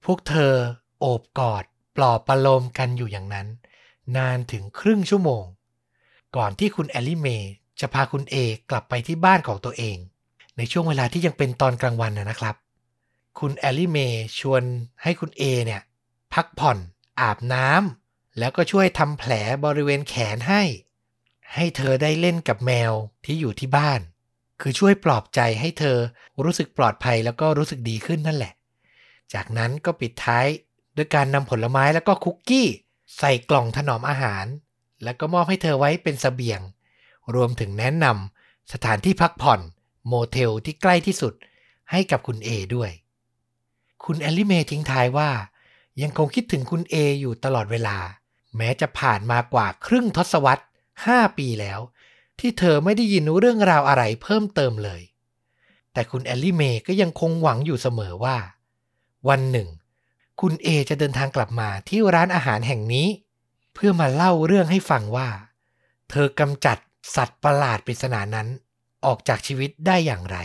[0.05, 0.55] พวกเธอ
[1.01, 1.65] โอบกอด
[1.97, 3.47] ปลอบประโลมกันอยู่อย่างนั้น
[4.17, 5.45] นานถึงครึ่งชั่วโมง
[6.37, 8.37] ก่อนที่คุณแอลลี่เมย์จะพาคุณเอ
[8.71, 9.97] กลับไปที่บ้านของตัวเอง
[10.57, 12.57] ในช่วงเวลาที่ยังเป็นตอนกลางวันนะครับ
[13.39, 14.63] คุณแอลลี่เมย์ชวน
[15.03, 15.83] ให้คุณเอเนี่ย
[16.35, 16.79] พักผ่อน
[17.21, 18.00] อาบน้ำ
[18.41, 19.33] แล้วก็ช่วยทำแผล
[19.65, 20.63] บริเวณแขนให้
[21.55, 22.93] ให้เธอได้เล่นกับแมว
[23.25, 24.01] ที่อยู่ที่บ้าน
[24.61, 25.99] คือช่วยปลอบใจให้เธอ
[26.45, 28.53] รู้สึกปลอดภัยแล้วก็รู้สึกดีขึ้นนั่นแหละ
[29.33, 30.47] จากนั้นก็ปิดท้าย
[30.97, 32.69] ด้วยการนำผลไม้แล้วก็คุกกี้
[33.19, 34.47] ใส่กล่องถนอมอาหาร
[35.05, 36.61] แล้วก็มอบให้เธอไว้เป็นสเสบียง
[37.35, 39.61] รวมถึงแนะนำสถานที่พักผ่อน
[40.09, 41.35] โมเทลที่ใกล้ที่สุด
[41.91, 42.91] ให้กับคุณเอด้วย
[44.05, 45.31] คุณแอลลี่เมย์ทิ้งท้ายว่า
[46.03, 47.97] ยังคงคิดถึงคุณเออยู่ตลอดเวลา
[48.57, 50.65] แม้จะผ่านมากว่าครึ่งทศวรรษ
[51.01, 51.81] 5 ปีแล้ว
[52.39, 55.03] ที่เธอไม่ได้ยินเรื่องราวอะไรเพิ่มเติมเลย
[55.93, 58.37] แต่คุณแอลลี่เมย์ก็ยังคงหวังอยู่เสมอว่า
[59.29, 59.69] วันหนึ่ง
[60.41, 63.09] คุณเอจะเดินทางกลับมาที่ร้านอาหารแห่งนี้
[63.75, 65.29] เพื่อมาเล่าเรื่องให้ฟังว่า
[66.11, 66.79] เธอกำจัด
[67.17, 68.49] สัตว์ประหลาดปริศนานั้น
[69.07, 70.39] ออกจากชีวิตได้อย่างไร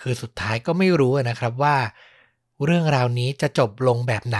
[0.00, 1.76] คือสุดท้ายก็ไม่รู้นะครับว่า
[2.64, 4.38] เรื่องราวนี้จะจบลงแบบไหน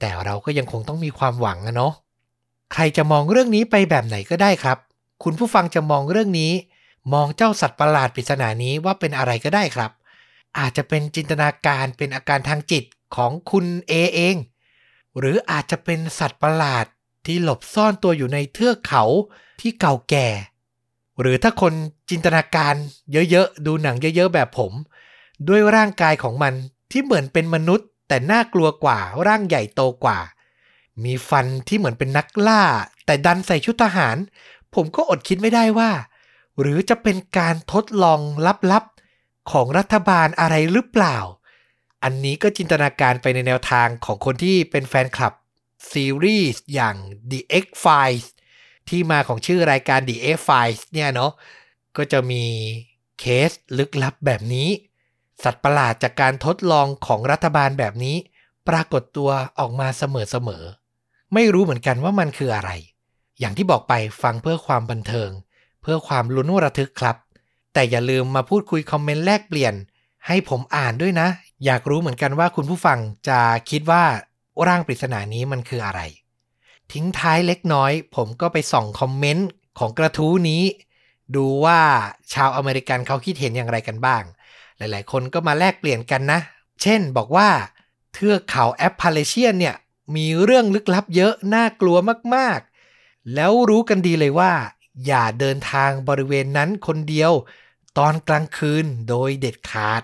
[0.00, 1.92] แต่เราก็ยังคงต้องมีความหวังนะเนาะ
[2.72, 4.78] ใครจะมองเรื่องนี้ไปแบบไหนก็ได้ครับ
[5.22, 6.52] คุณผู้ฟังจะมองเรื่องนี้
[7.12, 9.90] มองเจ้าสัตว์ประหลาดปริศนานี้ว่าเป็นอะไรก็ได้ครับ
[10.58, 12.84] อาจจะเป็นจินตนาการเป็นอาการทางจิต
[13.16, 14.36] ของคุณเอเอง
[15.18, 16.86] หรืออาจจะเป็นสัตว์ประหลาด
[17.26, 19.04] ที่หลบซ่อนตัวอยู่ในเทือกเขา
[19.60, 20.28] ที่เก่าแก่
[21.20, 21.72] หรือถ้าคน
[22.10, 22.74] จินตนาการ
[23.12, 24.72] เยอะๆ ดูหนังเยอะๆ แบบผม
[25.48, 26.54] ด้วยร่างกายของมัน
[26.90, 30.18] ที่เหมือนเป็นมนุษย์ แต่น่ากลัวกว่าร่างใหญ่โตกว่า
[31.04, 32.62] มีฟันที่เหมือนเป็นนักล่า
[33.06, 34.16] แต่ดันใส่ชุดทหาร
[34.74, 35.90] ผมก็อดคิดไม่ได้ว่า
[36.60, 38.20] หรือจะเป็นการทดลอง
[38.72, 41.18] ลับๆ ของรัฐบาลอะไรหรือเปล่า
[42.02, 45.34] อันนี้ก็จินตนาการไปในแนวทางของคนที่เป็นแฟนคลับ
[45.92, 46.96] ซีรีส์อย่าง
[47.30, 48.26] The X Files
[48.88, 51.32] ที่มาของชื่อรายการ The X Files เนี่ยเนาะ
[51.96, 52.44] ก็จะมี
[53.20, 54.68] เคสลึกลับแบบนี้
[55.42, 58.16] สัตว์ประหลาดจากการทดลองของรัฐบาลแบบนี้
[58.68, 62.70] ปรากฏตัวออกมาเสมอๆ ไม่รู้เหมือนกันว่ามันคืออะไร
[63.40, 65.30] อย่างที่บอกไปฟังเพื่อความบันเทิง
[65.82, 67.16] เพื่อความลุ้นระทึกครับ
[67.72, 69.74] แต่อย่าลืมมาพูดคุยคอมเมนต์แลกเปลี่ยน
[70.26, 71.28] ให้ผมอ่านด้วยนะ
[71.64, 72.98] อยากรู้เหมือนกันว่าคุณผู้ฟัง
[73.28, 74.04] จะคิดว่า
[74.66, 76.00] ร่างปริศนานี้มันคืออะไร
[76.92, 79.48] ทิ้งท้ายเล็กน้อย ผมก็ไปส่องคอมเมนต์
[79.78, 80.62] ของกระทู้นี้
[81.36, 81.80] ดูว่า
[82.32, 84.22] ชาวอเมริกันเขาคิดเห็นอย่างไรกันบ้าง
[84.80, 86.40] หลายๆ คนก็มาแลกเปลี่ยนกันนะ
[86.82, 87.48] เช่นบอกว่า
[88.12, 89.74] เทือกเขาแอปพาเลเชียนเนี่ย
[90.16, 91.96] มีเรื่องลึกลับเยอะน่ากลัว
[92.34, 94.52] มากๆ แล้วรู้กันดีเลยว่า
[95.06, 97.32] อย่าเดินทางบริเวณนั้นคนเดียว
[97.98, 100.02] ตอนกลางคืนโดยเด็ดขาด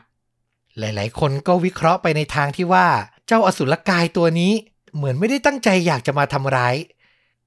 [0.79, 2.89] หลายๆ คนก็วิเคราะห์ไปในทางที่ว่า
[3.27, 4.53] เจ้าอสุรกายตัวนี้
[4.95, 6.77] เหมือนไม่ได้ตั้งใจอยากจะมาทำร้าย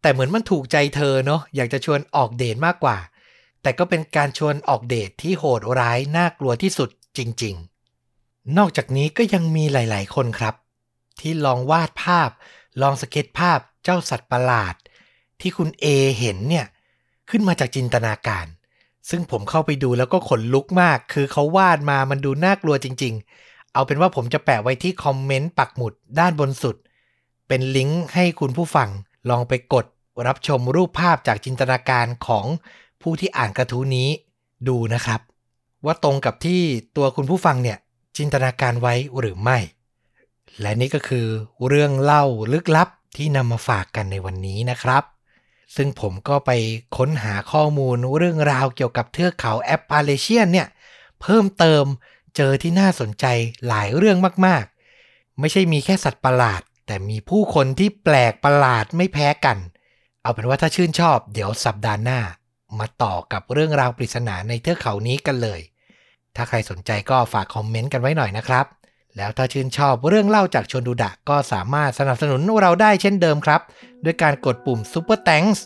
[0.02, 2.98] แต่เหมือนมันถูกใจเธอเนาะอยากจะชวนออกเดทมากกว่า
[3.62, 6.90] แต่ก็เป็นการชวนออกเดทที่โหดร้ายน่ากลัวที่สุด
[7.20, 7.56] จริง
[8.06, 10.56] ๆ นอกจากนี้ก็ยังมีหลาย ๆ คนครับ
[11.20, 12.30] ที่ลองวาดภาพ
[12.82, 14.76] ลองสเก็ตภาพเจ้าสัตว์ประหลาด
[15.42, 15.86] ที่คุณเอ
[16.20, 16.66] เห็นเนี่ย
[17.30, 18.46] ขึ้นมาจากจินตนาการ
[19.10, 26.76] ซึ่งผมเข้าไปดูแล้วก็ขนลุกมาก คือเขาวาดมามันดูน่ากลัวจริง ๆ เอาเป็นว่าผมจะแปะไว้ที่คอมเมนต์ปักหมุดด้านบนสุด
[27.48, 28.90] เป็นลิงก์ให้คุณผู้ฟัง
[29.30, 29.86] ลองไปกด
[30.28, 32.46] รับชมรูปภาพจากจินตนาการของ
[33.02, 34.10] ผู้ที่อ่านกระทู้นี้
[34.68, 35.22] ดูนะครับ
[35.86, 36.62] ว่าตรงกับที่
[36.96, 37.78] ตัวคุณผู้ฟังเนี่ย
[38.18, 39.58] จินตนาการไว้หรือไม่
[40.62, 41.28] และนี่ก็คือ
[41.68, 45.04] เรื่องเล่าลึกลับที่นำมาฝากกันในวันนี้นะครับ
[45.76, 46.52] ซึ่งผมก็ไป
[46.98, 50.68] ค้นหาข้อมูลเรื่องราวเกี่ยวกับเทือกเขาแอปพาเลเชียนเนี่ย
[51.22, 51.86] เพิ่มเติม
[52.36, 53.26] เจอที่น่าสนใจ
[53.68, 59.58] หลายเรื่องมากๆ ไม่ใช่มีแค่สัตว์ประหลาด แต่มีผู้คนที่แปลกประหลาดไม่แพ้กัน
[60.22, 62.20] เอาเป็นว่าถ้าชื่นชอบ เดี๋ยวสัปดาห์หน้า
[62.80, 65.62] มาต่อกับเรื่องราวปริศนาในเทือกเขานี้กันเลย
[66.40, 68.66] ถ้าใครสนใจก็ฝากคอมเมนต์กันไว้หน่อยนะครับ
[69.18, 73.62] แล้วถ้าชื่นชอบเรื่องเล่าจากชนดูดะก็สามารถสนับสนุนเราได้เช่นเดิมครับ
[74.04, 75.60] ด้วยการกดปุ่ม Super Thanks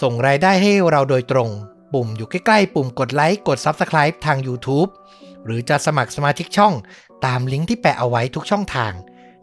[0.00, 1.50] ส่งรายได้ให้เราโดยตรง
[1.92, 4.90] ปุ่มอยู่ใกล้ๆ ปุ่มกดไลค์กด Subscribe ทาง YouTube
[5.44, 6.72] หรือจะสมัครสมาชิกช่อง
[7.26, 8.92] ตามลิงก์ที่แปะเอาไว้ทุกช่องทาง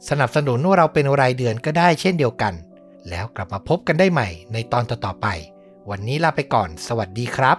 [0.10, 2.54] สนับสนุนเราเป็นรายเดือนก็ได้เช่นเดียวกัน
[3.10, 5.28] แล้วกลับมาพบกันได้ใหม่ในตอนต่อๆไป
[5.90, 7.58] วันนี้ลาไปก่อน สวัสดีครับ